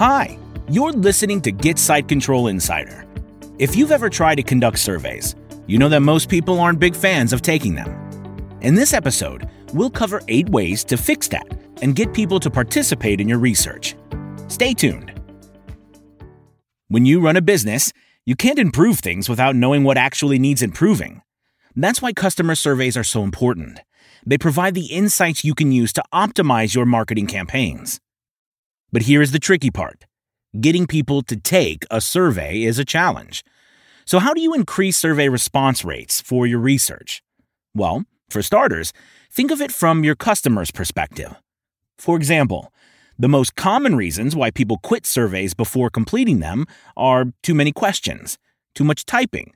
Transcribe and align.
Hi, 0.00 0.38
you're 0.70 0.92
listening 0.92 1.42
to 1.42 1.52
Get 1.52 1.78
Site 1.78 2.08
Control 2.08 2.46
Insider. 2.46 3.04
If 3.58 3.76
you've 3.76 3.92
ever 3.92 4.08
tried 4.08 4.36
to 4.36 4.42
conduct 4.42 4.78
surveys, 4.78 5.34
you 5.66 5.76
know 5.76 5.90
that 5.90 6.00
most 6.00 6.30
people 6.30 6.58
aren't 6.58 6.80
big 6.80 6.96
fans 6.96 7.34
of 7.34 7.42
taking 7.42 7.74
them. 7.74 7.90
In 8.62 8.74
this 8.74 8.94
episode, 8.94 9.46
we'll 9.74 9.90
cover 9.90 10.22
eight 10.28 10.48
ways 10.48 10.84
to 10.84 10.96
fix 10.96 11.28
that 11.28 11.46
and 11.82 11.94
get 11.94 12.14
people 12.14 12.40
to 12.40 12.48
participate 12.48 13.20
in 13.20 13.28
your 13.28 13.38
research. 13.38 13.94
Stay 14.48 14.72
tuned. 14.72 15.12
When 16.88 17.04
you 17.04 17.20
run 17.20 17.36
a 17.36 17.42
business, 17.42 17.92
you 18.24 18.36
can't 18.36 18.58
improve 18.58 19.00
things 19.00 19.28
without 19.28 19.54
knowing 19.54 19.84
what 19.84 19.98
actually 19.98 20.38
needs 20.38 20.62
improving. 20.62 21.20
That's 21.76 22.00
why 22.00 22.14
customer 22.14 22.54
surveys 22.54 22.96
are 22.96 23.04
so 23.04 23.22
important. 23.22 23.80
They 24.24 24.38
provide 24.38 24.72
the 24.72 24.86
insights 24.86 25.44
you 25.44 25.54
can 25.54 25.72
use 25.72 25.92
to 25.92 26.02
optimize 26.10 26.74
your 26.74 26.86
marketing 26.86 27.26
campaigns. 27.26 28.00
But 28.92 29.02
here 29.02 29.22
is 29.22 29.32
the 29.32 29.38
tricky 29.38 29.70
part 29.70 30.04
getting 30.60 30.86
people 30.86 31.22
to 31.22 31.36
take 31.36 31.86
a 31.92 32.00
survey 32.00 32.64
is 32.64 32.78
a 32.78 32.84
challenge. 32.84 33.44
So, 34.04 34.18
how 34.18 34.34
do 34.34 34.40
you 34.40 34.52
increase 34.52 34.96
survey 34.96 35.28
response 35.28 35.84
rates 35.84 36.20
for 36.20 36.46
your 36.46 36.58
research? 36.58 37.22
Well, 37.74 38.04
for 38.28 38.42
starters, 38.42 38.92
think 39.30 39.50
of 39.50 39.60
it 39.60 39.70
from 39.70 40.02
your 40.02 40.16
customer's 40.16 40.72
perspective. 40.72 41.34
For 41.98 42.16
example, 42.16 42.72
the 43.18 43.28
most 43.28 43.54
common 43.54 43.94
reasons 43.94 44.34
why 44.34 44.50
people 44.50 44.78
quit 44.78 45.06
surveys 45.06 45.54
before 45.54 45.90
completing 45.90 46.40
them 46.40 46.66
are 46.96 47.26
too 47.42 47.54
many 47.54 47.70
questions, 47.70 48.38
too 48.74 48.84
much 48.84 49.04
typing, 49.04 49.52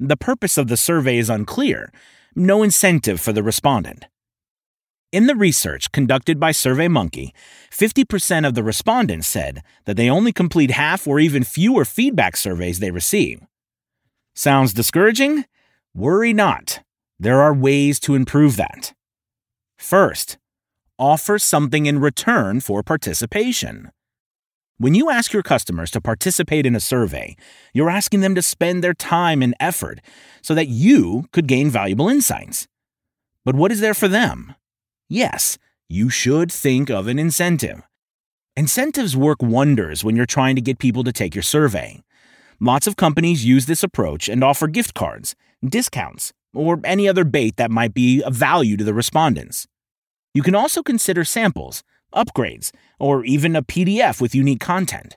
the 0.00 0.16
purpose 0.16 0.58
of 0.58 0.66
the 0.66 0.76
survey 0.76 1.18
is 1.18 1.30
unclear, 1.30 1.92
no 2.34 2.62
incentive 2.62 3.20
for 3.20 3.32
the 3.32 3.42
respondent. 3.42 4.06
In 5.14 5.28
the 5.28 5.36
research 5.36 5.92
conducted 5.92 6.40
by 6.40 6.50
SurveyMonkey, 6.50 7.30
50% 7.70 8.44
of 8.44 8.54
the 8.54 8.64
respondents 8.64 9.28
said 9.28 9.62
that 9.84 9.96
they 9.96 10.10
only 10.10 10.32
complete 10.32 10.72
half 10.72 11.06
or 11.06 11.20
even 11.20 11.44
fewer 11.44 11.84
feedback 11.84 12.36
surveys 12.36 12.80
they 12.80 12.90
receive. 12.90 13.40
Sounds 14.34 14.72
discouraging? 14.72 15.44
Worry 15.94 16.32
not. 16.32 16.80
There 17.20 17.40
are 17.42 17.54
ways 17.54 18.00
to 18.00 18.16
improve 18.16 18.56
that. 18.56 18.92
First, 19.78 20.36
offer 20.98 21.38
something 21.38 21.86
in 21.86 22.00
return 22.00 22.58
for 22.58 22.82
participation. 22.82 23.92
When 24.78 24.96
you 24.96 25.10
ask 25.10 25.32
your 25.32 25.44
customers 25.44 25.92
to 25.92 26.00
participate 26.00 26.66
in 26.66 26.74
a 26.74 26.80
survey, 26.80 27.36
you're 27.72 27.88
asking 27.88 28.22
them 28.22 28.34
to 28.34 28.42
spend 28.42 28.82
their 28.82 28.94
time 28.94 29.42
and 29.42 29.54
effort 29.60 30.00
so 30.42 30.56
that 30.56 30.66
you 30.66 31.26
could 31.30 31.46
gain 31.46 31.70
valuable 31.70 32.08
insights. 32.08 32.66
But 33.44 33.54
what 33.54 33.70
is 33.70 33.78
there 33.78 33.94
for 33.94 34.08
them? 34.08 34.56
Yes, 35.08 35.58
you 35.88 36.08
should 36.08 36.50
think 36.50 36.90
of 36.90 37.08
an 37.08 37.18
incentive. 37.18 37.82
Incentives 38.56 39.16
work 39.16 39.42
wonders 39.42 40.02
when 40.02 40.16
you're 40.16 40.24
trying 40.24 40.54
to 40.54 40.62
get 40.62 40.78
people 40.78 41.04
to 41.04 41.12
take 41.12 41.34
your 41.34 41.42
survey. 41.42 42.02
Lots 42.60 42.86
of 42.86 42.96
companies 42.96 43.44
use 43.44 43.66
this 43.66 43.82
approach 43.82 44.28
and 44.28 44.42
offer 44.42 44.66
gift 44.66 44.94
cards, 44.94 45.34
discounts, 45.62 46.32
or 46.54 46.80
any 46.84 47.06
other 47.08 47.24
bait 47.24 47.56
that 47.56 47.70
might 47.70 47.92
be 47.92 48.22
of 48.22 48.34
value 48.34 48.76
to 48.76 48.84
the 48.84 48.94
respondents. 48.94 49.66
You 50.32 50.42
can 50.42 50.54
also 50.54 50.82
consider 50.82 51.24
samples, 51.24 51.82
upgrades, 52.14 52.70
or 52.98 53.24
even 53.24 53.56
a 53.56 53.62
PDF 53.62 54.20
with 54.20 54.34
unique 54.34 54.60
content. 54.60 55.16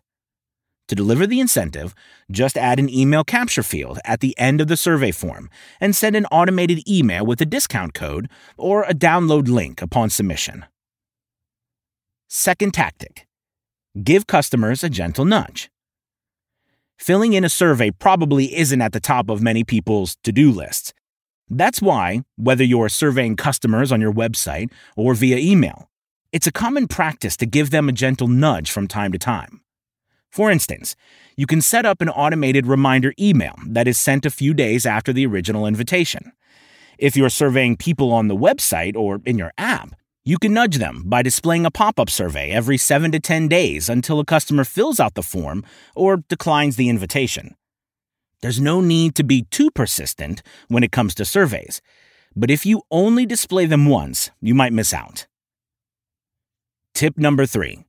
To 0.88 0.96
deliver 0.96 1.28
the 1.28 1.40
incentive, 1.42 1.94
just 2.32 2.58
add 2.58 2.80
an 2.80 2.90
email 2.90 3.24
capture 3.24 3.64
field 3.64 4.00
at 4.06 4.22
the 4.22 4.38
end 4.38 4.62
of 4.62 4.68
the 4.68 4.78
survey 4.78 5.12
form 5.12 5.50
and 5.82 5.96
send 5.96 6.16
an 6.16 6.26
automated 6.28 6.88
email 6.88 7.26
with 7.26 7.42
a 7.42 7.46
discount 7.46 7.94
code 7.94 8.30
or 8.58 8.84
a 8.84 8.94
download 8.94 9.50
link 9.50 9.82
upon 9.82 10.10
submission. 10.10 10.66
Second 12.30 12.74
tactic 12.74 13.26
give 14.04 14.28
customers 14.28 14.84
a 14.84 14.90
gentle 14.90 15.26
nudge. 15.26 15.70
Filling 16.98 17.34
in 17.34 17.44
a 17.44 17.50
survey 17.50 17.92
probably 17.92 18.56
isn't 18.56 18.82
at 18.82 18.92
the 18.92 19.00
top 19.00 19.30
of 19.30 19.42
many 19.42 19.64
people's 19.64 20.18
to 20.24 20.32
do 20.32 20.52
lists. 20.52 20.94
That's 21.50 21.82
why, 21.82 22.24
whether 22.36 22.64
you're 22.64 22.90
surveying 22.90 23.36
customers 23.36 23.92
on 23.92 24.02
your 24.02 24.14
website 24.14 24.72
or 24.96 25.14
via 25.14 25.38
email, 25.38 25.90
it's 26.32 26.48
a 26.48 26.52
common 26.52 26.88
practice 26.88 27.38
to 27.38 27.46
give 27.46 27.72
them 27.72 27.88
a 27.88 27.94
gentle 27.94 28.28
nudge 28.28 28.70
from 28.70 28.88
time 28.88 29.12
to 29.14 29.18
time. 29.18 29.62
For 30.32 30.52
instance, 30.52 30.96
you 31.36 31.48
can 31.48 31.62
set 31.62 31.86
up 31.86 32.02
an 32.02 32.10
automated 32.10 32.68
reminder 32.68 33.14
email 33.20 33.56
that 33.68 33.88
is 33.88 33.98
sent 33.98 34.26
a 34.26 34.32
few 34.32 34.54
days 34.54 34.86
after 34.86 35.14
the 35.14 35.26
original 35.26 35.66
invitation. 35.66 36.32
If 36.98 37.16
you're 37.16 37.30
surveying 37.30 37.78
people 37.78 38.12
on 38.12 38.28
the 38.28 38.36
website 38.36 38.96
or 38.96 39.22
in 39.26 39.38
your 39.38 39.52
app, 39.58 39.96
you 40.26 40.38
can 40.38 40.54
nudge 40.54 40.78
them 40.78 41.04
by 41.06 41.22
displaying 41.22 41.66
a 41.66 41.72
pop 41.72 42.00
up 42.00 42.10
survey 42.10 42.52
every 42.52 42.78
7 42.78 43.12
to 43.14 43.20
10 43.20 43.48
days 43.48 43.88
until 43.88 44.20
a 44.20 44.26
customer 44.26 44.66
fills 44.66 45.00
out 45.00 45.14
the 45.14 45.24
form 45.24 45.64
or 45.96 46.18
declines 46.28 46.76
the 46.76 46.90
invitation. 46.90 47.56
There's 48.42 48.60
no 48.60 48.82
need 48.82 49.16
to 49.16 49.24
be 49.24 49.44
too 49.44 49.72
persistent 49.72 50.44
when 50.68 50.84
it 50.84 50.92
comes 50.92 51.16
to 51.16 51.26
surveys, 51.26 51.82
but 52.36 52.52
if 52.52 52.66
you 52.66 52.84
only 52.92 53.26
display 53.26 53.66
them 53.66 53.86
once, 53.86 54.30
you 54.42 54.54
might 54.54 54.74
miss 54.74 54.94
out. 54.94 55.28
Tip 56.94 57.18
number 57.18 57.46
three 57.46 57.87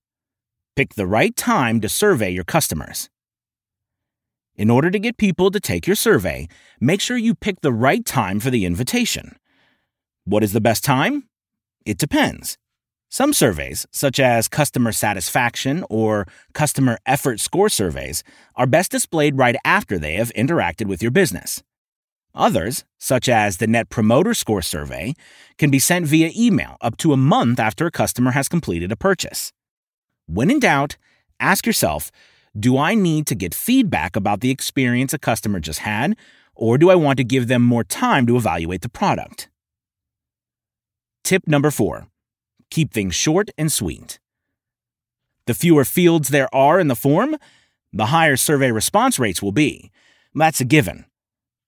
Pick 0.78 0.94
the 0.94 1.08
right 1.08 1.34
time 1.34 1.80
to 1.80 1.88
survey 1.88 2.30
your 2.30 2.44
customers. 2.44 3.10
In 4.54 4.70
order 4.70 4.92
to 4.92 5.00
get 5.00 5.16
people 5.16 5.50
to 5.50 5.58
take 5.58 5.88
your 5.88 5.96
survey, 5.96 6.46
make 6.78 7.00
sure 7.00 7.16
you 7.16 7.34
pick 7.34 7.62
the 7.62 7.72
right 7.72 8.04
time 8.04 8.38
for 8.38 8.50
the 8.50 8.64
invitation. 8.64 9.34
What 10.24 10.44
is 10.44 10.52
the 10.52 10.60
best 10.60 10.84
time? 10.84 11.24
It 11.84 11.98
depends. 11.98 12.58
Some 13.08 13.32
surveys, 13.32 13.86
such 13.90 14.20
as 14.20 14.46
customer 14.46 14.92
satisfaction 14.92 15.84
or 15.90 16.28
customer 16.54 16.98
effort 17.06 17.40
score 17.40 17.68
surveys, 17.68 18.22
are 18.54 18.68
best 18.68 18.92
displayed 18.92 19.36
right 19.36 19.56
after 19.64 19.98
they 19.98 20.14
have 20.14 20.32
interacted 20.34 20.86
with 20.86 21.02
your 21.02 21.10
business. 21.10 21.60
Others, 22.36 22.84
such 22.98 23.28
as 23.28 23.56
the 23.56 23.66
Net 23.66 23.88
Promoter 23.88 24.32
Score 24.32 24.62
survey, 24.62 25.14
can 25.56 25.70
be 25.70 25.80
sent 25.80 26.06
via 26.06 26.30
email 26.36 26.76
up 26.80 26.96
to 26.98 27.12
a 27.12 27.16
month 27.16 27.58
after 27.58 27.84
a 27.84 27.90
customer 27.90 28.30
has 28.30 28.48
completed 28.48 28.92
a 28.92 28.96
purchase. 28.96 29.52
When 30.28 30.50
in 30.50 30.60
doubt, 30.60 30.96
ask 31.40 31.66
yourself 31.66 32.12
Do 32.58 32.76
I 32.76 32.94
need 32.94 33.26
to 33.28 33.34
get 33.34 33.54
feedback 33.54 34.14
about 34.14 34.40
the 34.40 34.50
experience 34.50 35.14
a 35.14 35.18
customer 35.18 35.58
just 35.58 35.80
had, 35.80 36.16
or 36.54 36.76
do 36.76 36.90
I 36.90 36.94
want 36.94 37.16
to 37.16 37.24
give 37.24 37.48
them 37.48 37.62
more 37.62 37.82
time 37.82 38.26
to 38.26 38.36
evaluate 38.36 38.82
the 38.82 38.88
product? 38.88 39.48
Tip 41.24 41.46
number 41.46 41.70
four 41.70 42.06
keep 42.70 42.92
things 42.92 43.14
short 43.14 43.48
and 43.56 43.72
sweet. 43.72 44.18
The 45.46 45.54
fewer 45.54 45.86
fields 45.86 46.28
there 46.28 46.54
are 46.54 46.78
in 46.78 46.88
the 46.88 46.94
form, 46.94 47.36
the 47.94 48.06
higher 48.06 48.36
survey 48.36 48.70
response 48.70 49.18
rates 49.18 49.42
will 49.42 49.52
be. 49.52 49.90
That's 50.34 50.60
a 50.60 50.66
given. 50.66 51.06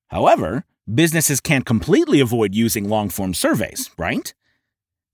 However, 0.08 0.64
businesses 0.92 1.40
can't 1.40 1.64
completely 1.64 2.20
avoid 2.20 2.54
using 2.54 2.90
long 2.90 3.08
form 3.08 3.32
surveys, 3.32 3.90
right? 3.96 4.34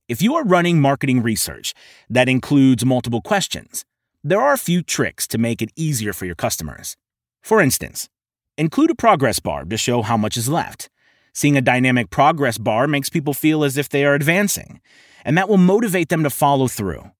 If 0.08 0.22
you 0.22 0.36
are 0.36 0.44
running 0.44 0.80
marketing 0.80 1.20
research 1.20 1.74
that 2.08 2.28
includes 2.28 2.84
multiple 2.84 3.20
questions, 3.20 3.84
there 4.22 4.40
are 4.40 4.52
a 4.52 4.58
few 4.58 4.80
tricks 4.80 5.26
to 5.26 5.36
make 5.36 5.60
it 5.60 5.72
easier 5.74 6.12
for 6.12 6.26
your 6.26 6.36
customers. 6.36 6.96
For 7.42 7.60
instance, 7.60 8.08
include 8.56 8.92
a 8.92 8.94
progress 8.94 9.40
bar 9.40 9.64
to 9.64 9.76
show 9.76 10.02
how 10.02 10.16
much 10.16 10.36
is 10.36 10.48
left. 10.48 10.90
Seeing 11.32 11.56
a 11.56 11.60
dynamic 11.60 12.10
progress 12.10 12.56
bar 12.56 12.86
makes 12.86 13.10
people 13.10 13.34
feel 13.34 13.64
as 13.64 13.76
if 13.76 13.88
they 13.88 14.04
are 14.04 14.14
advancing, 14.14 14.80
and 15.24 15.36
that 15.36 15.48
will 15.48 15.58
motivate 15.58 16.08
them 16.08 16.22
to 16.22 16.30
follow 16.30 16.68
through. 16.68 17.10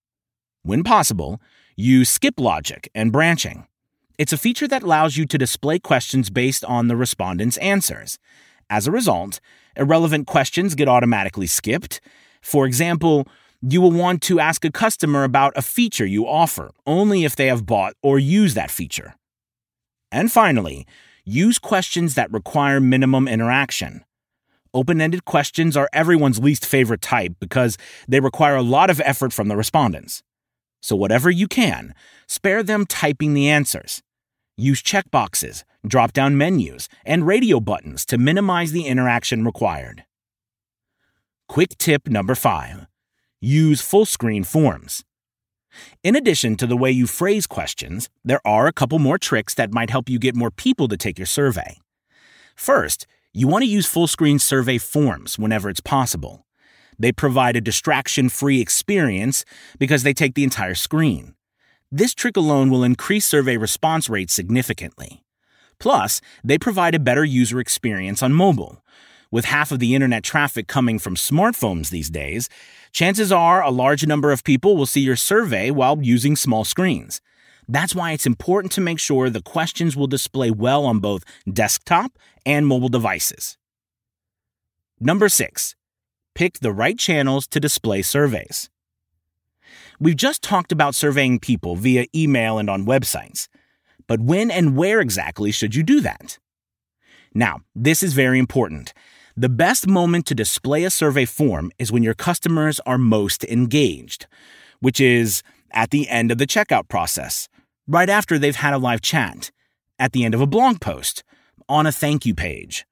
When 0.63 0.85
possible, 0.85 1.41
use 1.75 2.09
skip 2.09 2.39
logic 2.39 2.89
and 2.95 3.11
branching. 3.11 3.67
It's 4.17 4.33
a 4.33 4.39
feature 4.39 4.69
that 4.69 4.85
allows 4.85 5.17
you 5.17 5.27
to 5.27 5.37
display 5.37 5.81
questions 5.81 6.31
based 6.31 6.65
on 6.65 6.87
the 6.87 6.97
respondent's 6.97 7.57
answers. 7.57 8.17
As 8.71 8.87
a 8.87 8.93
result, 8.93 9.41
irrelevant 9.77 10.29
questions 10.29 10.77
get 10.77 10.87
automatically 10.87 11.49
skipped, 11.49 12.01
for 12.43 12.67
example, 12.67 13.27
you 13.63 13.81
will 13.81 13.93
want 13.93 14.23
to 14.23 14.39
ask 14.39 14.65
a 14.65 14.71
customer 14.71 15.25
about 15.25 15.53
a 15.57 15.63
feature 15.63 16.07
you 16.07 16.27
offer 16.27 16.71
only 16.87 17.25
if 17.25 17.37
they 17.37 17.47
have 17.47 17.67
bought 17.67 17.95
or 18.03 18.19
used 18.19 18.57
that 18.57 18.71
feature. 18.71 19.15
And 20.13 20.31
finally, 20.31 20.87
use 21.25 21.59
questions 21.59 22.15
that 22.15 22.33
require 22.33 22.81
minimum 22.81 23.27
interaction. 23.27 24.05
Open 24.73 25.01
ended 25.01 25.25
questions 25.25 25.77
are 25.77 25.89
everyone's 25.93 26.39
least 26.39 26.67
favorite 26.67 27.01
type 27.01 27.33
because 27.41 27.79
they 28.07 28.21
require 28.21 28.57
a 28.57 28.63
lot 28.63 28.91
of 28.91 29.01
effort 29.01 29.33
from 29.33 29.49
the 29.49 29.57
respondents. 29.57 30.23
So, 30.83 30.95
whatever 30.95 31.31
you 31.31 31.49
can, 31.49 31.95
spare 32.29 32.63
them 32.63 32.87
typing 32.87 33.35
the 33.35 33.49
answers. 33.49 34.03
Use 34.57 34.83
checkboxes, 34.83 35.65
drop 35.87 36.13
down 36.13 36.37
menus, 36.37 36.89
and 37.05 37.27
radio 37.27 37.59
buttons 37.59 38.05
to 38.07 38.19
minimize 38.19 38.73
the 38.73 38.87
interaction 38.87 39.45
required. 39.45 40.05
Quick 41.49 41.79
tip 41.79 42.09
number 42.09 42.35
five 42.35 42.87
use 43.41 43.81
full 43.81 44.07
screen 44.07 44.43
forms. 44.43 45.05
In 46.03 46.17
addition 46.17 46.57
to 46.57 46.67
the 46.67 46.77
way 46.77 46.91
you 46.91 47.07
phrase 47.07 47.47
questions, 47.47 48.09
there 48.25 48.41
are 48.47 48.67
a 48.67 48.73
couple 48.73 48.99
more 48.99 49.19
tricks 49.19 49.55
that 49.55 49.71
might 49.71 49.91
help 49.91 50.09
you 50.09 50.19
get 50.19 50.35
more 50.35 50.51
people 50.51 50.89
to 50.89 50.97
take 50.97 51.19
your 51.19 51.27
survey. 51.27 51.79
First, 52.57 53.07
you 53.33 53.47
want 53.47 53.63
to 53.63 53.69
use 53.71 53.87
full 53.87 54.07
screen 54.07 54.39
survey 54.39 54.79
forms 54.79 55.39
whenever 55.39 55.69
it's 55.69 55.81
possible. 55.81 56.47
They 56.99 57.13
provide 57.13 57.57
a 57.57 57.61
distraction 57.61 58.31
free 58.31 58.61
experience 58.61 59.45
because 59.79 60.03
they 60.03 60.15
take 60.15 60.35
the 60.35 60.45
entire 60.45 60.75
screen. 60.75 61.35
This 61.93 62.15
trick 62.15 62.37
alone 62.37 62.71
will 62.71 62.83
increase 62.83 63.27
survey 63.27 63.57
response 63.59 64.09
rates 64.09 64.33
significantly. 64.33 65.23
Plus, 65.79 66.21
they 66.43 66.59
provide 66.59 66.95
a 66.95 66.99
better 66.99 67.25
user 67.25 67.61
experience 67.61 68.23
on 68.23 68.33
mobile. 68.33 68.83
With 69.31 69.47
half 69.47 69.73
of 69.73 69.79
the 69.79 69.95
internet 69.95 70.23
traffic 70.23 70.69
coming 70.69 70.99
from 70.99 71.17
smartphones 71.17 71.91
these 71.91 72.11
days, 72.11 72.49
chances 72.93 73.33
are 73.33 73.63
a 73.63 73.71
large 73.71 74.07
number 74.07 74.31
of 74.31 74.45
people 74.45 74.77
will 74.77 74.87
see 74.87 75.01
your 75.01 75.17
survey 75.17 75.71
while 75.71 75.99
using 76.01 76.37
small 76.37 76.65
screens. 76.65 77.21
That's 77.69 77.95
why 77.95 78.13
it's 78.13 78.27
important 78.27 78.73
to 78.73 78.81
make 78.81 79.01
sure 79.01 79.29
the 79.29 79.43
questions 79.43 79.97
will 79.97 80.07
display 80.07 80.51
well 80.51 80.85
on 80.85 81.01
both 81.01 81.25
desktop 81.53 82.13
and 82.45 82.67
mobile 82.67 82.89
devices. 82.89 83.59
Number 85.01 85.29
six, 85.29 85.75
pick 86.35 86.61
the 86.61 86.73
right 86.73 86.99
channels 86.99 87.47
to 87.49 87.61
display 87.61 88.03
surveys. 88.03 88.71
We've 89.99 90.17
just 90.17 90.43
talked 90.43 90.73
about 90.73 90.95
surveying 90.95 91.41
people 91.41 91.75
via 91.75 92.07
email 92.15 92.59
and 92.59 92.71
on 92.71 92.87
websites. 92.87 93.49
But 94.07 94.21
when 94.21 94.51
and 94.51 94.77
where 94.77 95.01
exactly 95.01 95.51
should 95.51 95.75
you 95.75 95.83
do 95.83 96.01
that? 96.03 96.39
Now, 97.37 97.61
this 97.75 98.03
is 98.03 98.15
very 98.15 98.39
important. 98.39 98.95
The 99.37 99.51
best 99.51 99.87
moment 99.87 100.25
to 100.27 100.35
display 100.35 100.85
a 100.85 100.91
survey 100.91 101.27
form 101.27 101.71
is 101.79 101.93
when 101.93 102.03
your 102.03 102.15
customers 102.15 102.81
are 102.87 102.97
most 102.97 103.45
engaged, 103.45 104.27
which 104.81 105.03
is 105.03 105.43
at 105.71 105.91
the 105.91 106.09
end 106.09 106.33
of 106.33 106.39
the 106.39 106.47
checkout 106.47 106.89
process, 106.89 107.47
right 107.87 108.09
after 108.09 108.39
they've 108.39 108.57
had 108.57 108.73
a 108.73 108.79
live 108.79 109.03
chat, 109.03 109.51
at 109.99 110.13
the 110.13 110.25
end 110.25 110.33
of 110.35 110.41
a 110.41 110.47
blog 110.47 110.81
post, 110.81 111.25
on 111.69 111.87
a 111.87 111.93
thank 111.93 112.25
you 112.25 112.35
page. 112.35 112.87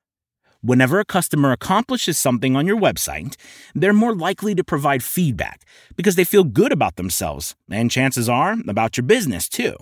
Whenever 0.60 1.00
a 1.00 1.06
customer 1.06 1.50
accomplishes 1.50 2.18
something 2.18 2.54
on 2.54 2.66
your 2.66 2.78
website, 2.78 3.36
they're 3.74 3.94
more 3.94 4.14
likely 4.14 4.54
to 4.54 4.62
provide 4.62 5.02
feedback 5.02 5.62
because 5.96 6.16
they 6.16 6.24
feel 6.24 6.44
good 6.44 6.70
about 6.70 6.96
themselves, 6.96 7.56
and 7.70 7.90
chances 7.90 8.28
are 8.28 8.58
about 8.68 8.98
your 8.98 9.06
business 9.06 9.48
too. 9.48 9.74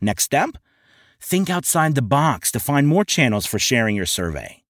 Next 0.00 0.22
step? 0.22 0.50
Think 1.26 1.48
outside 1.48 1.94
the 1.94 2.02
box 2.02 2.52
to 2.52 2.60
find 2.60 2.86
more 2.86 3.02
channels 3.02 3.46
for 3.46 3.58
sharing 3.58 3.96
your 3.96 4.04
survey. 4.04 4.62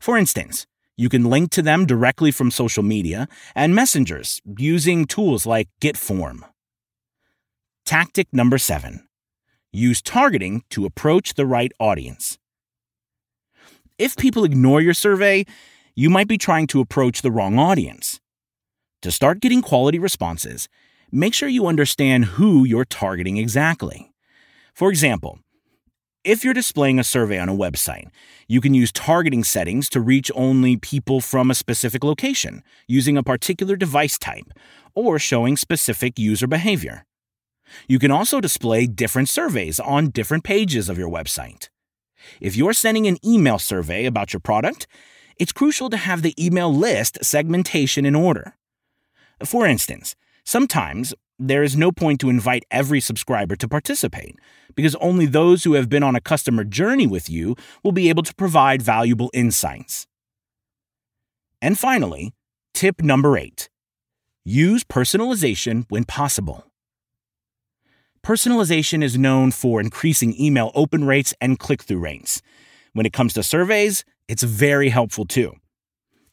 For 0.00 0.16
instance, 0.16 0.66
you 0.96 1.10
can 1.10 1.28
link 1.28 1.50
to 1.50 1.60
them 1.60 1.84
directly 1.84 2.30
from 2.30 2.50
social 2.50 2.82
media 2.82 3.28
and 3.54 3.74
messengers 3.74 4.40
using 4.56 5.04
tools 5.04 5.44
like 5.44 5.68
Getform. 5.82 6.48
Tactic 7.84 8.28
number 8.32 8.56
seven 8.56 9.06
use 9.70 10.00
targeting 10.00 10.64
to 10.70 10.86
approach 10.86 11.34
the 11.34 11.44
right 11.44 11.72
audience. 11.78 12.38
If 13.98 14.16
people 14.16 14.44
ignore 14.44 14.80
your 14.80 14.94
survey, 14.94 15.44
you 15.94 16.08
might 16.08 16.26
be 16.26 16.38
trying 16.38 16.68
to 16.68 16.80
approach 16.80 17.20
the 17.20 17.30
wrong 17.30 17.58
audience. 17.58 18.18
To 19.02 19.10
start 19.10 19.40
getting 19.40 19.60
quality 19.60 19.98
responses, 19.98 20.70
make 21.10 21.34
sure 21.34 21.50
you 21.50 21.66
understand 21.66 22.36
who 22.36 22.64
you're 22.64 22.86
targeting 22.86 23.36
exactly. 23.36 24.10
For 24.72 24.88
example, 24.88 25.38
if 26.24 26.44
you're 26.44 26.54
displaying 26.54 26.98
a 26.98 27.04
survey 27.04 27.38
on 27.38 27.48
a 27.48 27.54
website, 27.54 28.08
you 28.46 28.60
can 28.60 28.74
use 28.74 28.92
targeting 28.92 29.42
settings 29.42 29.88
to 29.88 30.00
reach 30.00 30.30
only 30.34 30.76
people 30.76 31.20
from 31.20 31.50
a 31.50 31.54
specific 31.54 32.04
location, 32.04 32.62
using 32.86 33.16
a 33.16 33.22
particular 33.22 33.74
device 33.74 34.18
type, 34.18 34.52
or 34.94 35.18
showing 35.18 35.56
specific 35.56 36.18
user 36.18 36.46
behavior. 36.46 37.04
You 37.88 37.98
can 37.98 38.10
also 38.10 38.40
display 38.40 38.86
different 38.86 39.28
surveys 39.28 39.80
on 39.80 40.10
different 40.10 40.44
pages 40.44 40.88
of 40.88 40.98
your 40.98 41.08
website. 41.08 41.70
If 42.40 42.56
you're 42.56 42.74
sending 42.74 43.06
an 43.06 43.16
email 43.26 43.58
survey 43.58 44.04
about 44.04 44.32
your 44.32 44.40
product, 44.40 44.86
it's 45.38 45.52
crucial 45.52 45.90
to 45.90 45.96
have 45.96 46.22
the 46.22 46.34
email 46.42 46.72
list 46.72 47.18
segmentation 47.22 48.04
in 48.04 48.14
order. 48.14 48.54
For 49.44 49.66
instance, 49.66 50.14
sometimes 50.44 51.14
there 51.48 51.62
is 51.62 51.76
no 51.76 51.90
point 51.90 52.20
to 52.20 52.30
invite 52.30 52.64
every 52.70 53.00
subscriber 53.00 53.56
to 53.56 53.68
participate, 53.68 54.36
because 54.76 54.94
only 54.96 55.26
those 55.26 55.64
who 55.64 55.74
have 55.74 55.88
been 55.88 56.02
on 56.02 56.14
a 56.14 56.20
customer 56.20 56.62
journey 56.62 57.06
with 57.06 57.28
you 57.28 57.56
will 57.82 57.92
be 57.92 58.08
able 58.08 58.22
to 58.22 58.34
provide 58.34 58.80
valuable 58.80 59.30
insights. 59.34 60.06
And 61.60 61.78
finally, 61.78 62.32
tip 62.74 63.02
number 63.02 63.36
eight 63.36 63.68
use 64.44 64.82
personalization 64.82 65.84
when 65.88 66.04
possible. 66.04 66.64
Personalization 68.24 69.02
is 69.02 69.18
known 69.18 69.50
for 69.50 69.80
increasing 69.80 70.40
email 70.40 70.70
open 70.74 71.04
rates 71.04 71.34
and 71.40 71.58
click 71.58 71.82
through 71.82 71.98
rates. 71.98 72.40
When 72.92 73.06
it 73.06 73.12
comes 73.12 73.32
to 73.34 73.42
surveys, 73.42 74.04
it's 74.28 74.42
very 74.42 74.90
helpful 74.90 75.24
too. 75.24 75.54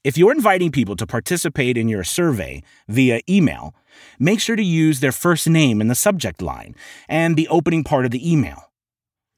If 0.01 0.17
you're 0.17 0.31
inviting 0.31 0.71
people 0.71 0.95
to 0.95 1.05
participate 1.05 1.77
in 1.77 1.89
your 1.89 2.05
survey 2.05 2.63
via 2.87 3.19
email, 3.29 3.75
make 4.17 4.39
sure 4.39 4.55
to 4.55 4.63
use 4.63 5.01
their 5.01 5.11
first 5.11 5.49
name 5.49 5.81
in 5.81 5.89
the 5.89 5.95
subject 5.95 6.41
line 6.41 6.73
and 7.09 7.35
the 7.35 7.49
opening 7.49 7.83
part 7.83 8.05
of 8.05 8.11
the 8.11 8.31
email. 8.31 8.71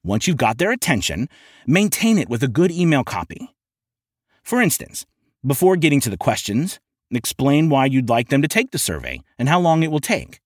Once 0.04 0.28
you've 0.28 0.38
got 0.38 0.60
their 0.60 0.72
attention, 0.72 1.28
maintain 1.66 2.20
it 2.20 2.30
with 2.30 2.44
a 2.44 2.48
good 2.48 2.72
email 2.72 3.04
copy. 3.04 3.56
For 4.44 4.62
instance, 4.62 5.08
before 5.44 5.78
getting 5.78 6.00
to 6.02 6.12
the 6.12 6.18
questions, 6.18 6.80
explain 7.10 7.70
why 7.70 7.88
you'd 7.88 8.10
like 8.10 8.30
them 8.30 8.44
to 8.44 8.48
take 8.48 8.70
the 8.70 8.78
survey 8.78 9.20
and 9.40 9.50
how 9.50 9.60
long 9.60 9.82
it 9.82 9.92
will 9.92 10.00
take. 10.00 10.42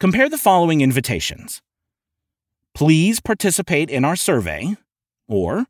Compare 0.00 0.28
the 0.28 0.38
following 0.38 0.80
invitations 0.80 1.62
Please 2.74 3.20
participate 3.20 3.88
in 3.88 4.04
our 4.04 4.16
survey, 4.16 4.76
or 5.28 5.66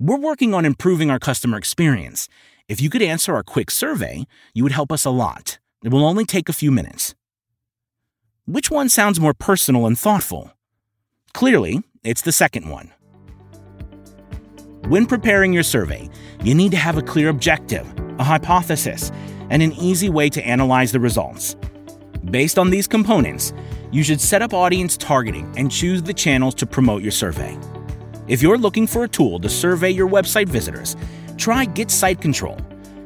we're 0.00 0.18
working 0.18 0.54
on 0.54 0.64
improving 0.64 1.10
our 1.10 1.18
customer 1.18 1.58
experience. 1.58 2.28
If 2.68 2.80
you 2.80 2.88
could 2.88 3.02
answer 3.02 3.34
our 3.34 3.42
quick 3.42 3.70
survey, 3.70 4.26
you 4.54 4.62
would 4.62 4.72
help 4.72 4.92
us 4.92 5.04
a 5.04 5.10
lot. 5.10 5.58
It 5.82 5.90
will 5.90 6.06
only 6.06 6.24
take 6.24 6.48
a 6.48 6.52
few 6.52 6.70
minutes. 6.70 7.16
Which 8.46 8.70
one 8.70 8.88
sounds 8.88 9.18
more 9.18 9.34
personal 9.34 9.86
and 9.86 9.98
thoughtful? 9.98 10.52
Clearly, 11.34 11.82
it's 12.04 12.22
the 12.22 12.32
second 12.32 12.68
one. 12.70 12.92
When 14.88 15.04
preparing 15.04 15.52
your 15.52 15.64
survey, 15.64 16.08
you 16.44 16.54
need 16.54 16.70
to 16.70 16.76
have 16.76 16.96
a 16.96 17.02
clear 17.02 17.28
objective, 17.28 17.86
a 18.20 18.24
hypothesis, 18.24 19.10
and 19.50 19.62
an 19.62 19.72
easy 19.72 20.08
way 20.08 20.28
to 20.30 20.46
analyze 20.46 20.92
the 20.92 21.00
results. 21.00 21.56
Based 22.30 22.58
on 22.58 22.70
these 22.70 22.86
components, 22.86 23.52
you 23.90 24.04
should 24.04 24.20
set 24.20 24.42
up 24.42 24.54
audience 24.54 24.96
targeting 24.96 25.52
and 25.56 25.70
choose 25.70 26.04
the 26.04 26.14
channels 26.14 26.54
to 26.54 26.66
promote 26.66 27.02
your 27.02 27.12
survey. 27.12 27.58
If 28.28 28.42
you're 28.42 28.58
looking 28.58 28.86
for 28.86 29.04
a 29.04 29.08
tool 29.08 29.40
to 29.40 29.48
survey 29.48 29.90
your 29.90 30.06
website 30.06 30.48
visitors, 30.50 30.96
try 31.38 31.64
Get 31.64 31.90
Site 31.90 32.20
Control. 32.20 32.58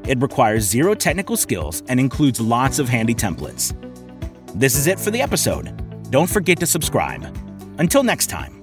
It 0.04 0.20
requires 0.20 0.64
zero 0.64 0.94
technical 0.94 1.36
skills 1.36 1.84
and 1.88 2.00
includes 2.00 2.40
lots 2.40 2.80
of 2.80 2.88
handy 2.88 3.14
templates. 3.14 3.72
This 4.58 4.74
is 4.74 4.88
it 4.88 4.98
for 4.98 5.12
the 5.12 5.22
episode. 5.22 5.70
Don't 6.10 6.28
forget 6.28 6.58
to 6.58 6.66
subscribe. 6.66 7.24
Until 7.78 8.02
next 8.02 8.26
time. 8.26 8.61